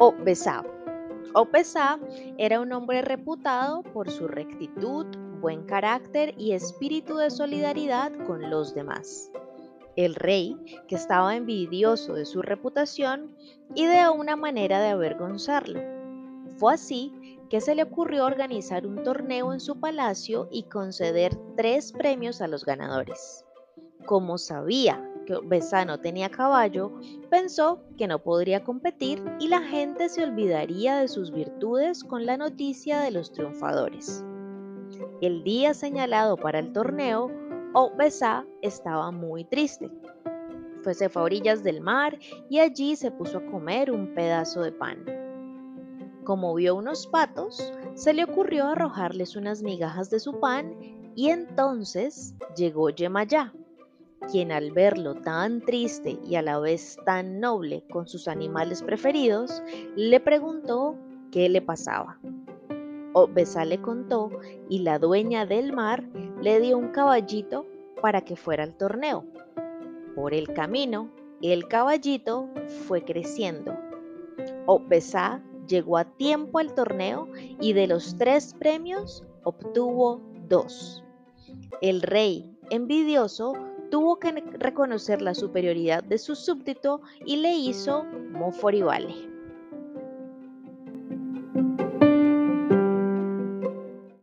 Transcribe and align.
Opesa 0.00 0.62
era 2.38 2.60
un 2.60 2.72
hombre 2.72 3.02
reputado 3.02 3.82
por 3.82 4.08
su 4.10 4.28
rectitud, 4.28 5.06
buen 5.40 5.64
carácter 5.64 6.34
y 6.38 6.52
espíritu 6.52 7.16
de 7.16 7.30
solidaridad 7.30 8.12
con 8.24 8.48
los 8.48 8.76
demás. 8.76 9.32
El 9.96 10.14
rey, 10.14 10.56
que 10.86 10.94
estaba 10.94 11.34
envidioso 11.34 12.14
de 12.14 12.26
su 12.26 12.42
reputación, 12.42 13.34
ideó 13.74 14.12
una 14.12 14.36
manera 14.36 14.80
de 14.80 14.90
avergonzarlo. 14.90 15.80
Fue 16.58 16.74
así 16.74 17.40
que 17.50 17.60
se 17.60 17.74
le 17.74 17.82
ocurrió 17.82 18.24
organizar 18.24 18.86
un 18.86 19.02
torneo 19.02 19.52
en 19.52 19.58
su 19.58 19.80
palacio 19.80 20.48
y 20.52 20.64
conceder 20.64 21.34
tres 21.56 21.90
premios 21.90 22.40
a 22.40 22.46
los 22.46 22.64
ganadores. 22.64 23.44
Como 24.06 24.38
sabía 24.38 25.07
que 25.28 25.38
Besano 25.44 26.00
tenía 26.00 26.30
caballo, 26.30 26.90
pensó 27.28 27.82
que 27.98 28.08
no 28.08 28.18
podría 28.18 28.64
competir 28.64 29.22
y 29.38 29.48
la 29.48 29.60
gente 29.60 30.08
se 30.08 30.24
olvidaría 30.24 30.96
de 30.96 31.08
sus 31.08 31.30
virtudes 31.30 32.02
con 32.02 32.24
la 32.24 32.38
noticia 32.38 33.00
de 33.00 33.10
los 33.10 33.30
triunfadores. 33.30 34.24
El 35.20 35.44
día 35.44 35.74
señalado 35.74 36.38
para 36.38 36.58
el 36.60 36.72
torneo, 36.72 37.30
Obesa 37.74 38.46
estaba 38.62 39.10
muy 39.10 39.44
triste. 39.44 39.90
se 40.92 41.10
fue 41.10 41.20
a 41.20 41.24
orillas 41.26 41.62
del 41.62 41.82
mar 41.82 42.18
y 42.48 42.60
allí 42.60 42.96
se 42.96 43.10
puso 43.10 43.36
a 43.36 43.46
comer 43.50 43.90
un 43.90 44.14
pedazo 44.14 44.62
de 44.62 44.72
pan. 44.72 45.04
Como 46.24 46.54
vio 46.54 46.74
unos 46.74 47.06
patos, 47.06 47.74
se 47.92 48.14
le 48.14 48.24
ocurrió 48.24 48.68
arrojarles 48.68 49.36
unas 49.36 49.62
migajas 49.62 50.08
de 50.08 50.20
su 50.20 50.40
pan 50.40 50.74
y 51.14 51.28
entonces 51.28 52.34
llegó 52.56 52.88
Yemayá, 52.88 53.52
quien 54.30 54.52
al 54.52 54.72
verlo 54.72 55.14
tan 55.14 55.60
triste 55.60 56.18
y 56.24 56.34
a 56.36 56.42
la 56.42 56.58
vez 56.58 56.98
tan 57.04 57.40
noble 57.40 57.84
con 57.90 58.06
sus 58.06 58.28
animales 58.28 58.82
preferidos, 58.82 59.62
le 59.96 60.20
preguntó 60.20 60.96
qué 61.30 61.48
le 61.48 61.62
pasaba. 61.62 62.18
Obesa 63.14 63.64
le 63.64 63.80
contó 63.80 64.30
y 64.68 64.80
la 64.80 64.98
dueña 64.98 65.46
del 65.46 65.72
mar 65.72 66.04
le 66.40 66.60
dio 66.60 66.76
un 66.76 66.88
caballito 66.88 67.66
para 68.00 68.20
que 68.20 68.36
fuera 68.36 68.64
al 68.64 68.76
torneo. 68.76 69.24
Por 70.14 70.34
el 70.34 70.52
camino, 70.52 71.10
el 71.42 71.68
caballito 71.68 72.48
fue 72.86 73.04
creciendo. 73.04 73.76
Obesa 74.66 75.42
llegó 75.66 75.96
a 75.96 76.04
tiempo 76.04 76.58
al 76.58 76.74
torneo 76.74 77.28
y 77.60 77.72
de 77.72 77.86
los 77.86 78.16
tres 78.16 78.54
premios 78.58 79.24
obtuvo 79.44 80.20
dos. 80.48 81.04
El 81.80 82.02
rey, 82.02 82.56
envidioso, 82.70 83.52
tuvo 83.90 84.18
que 84.18 84.32
reconocer 84.58 85.22
la 85.22 85.34
superioridad 85.34 86.02
de 86.04 86.18
su 86.18 86.34
súbdito 86.34 87.00
y 87.24 87.36
le 87.36 87.54
hizo 87.54 88.04
Moforivale. 88.30 89.27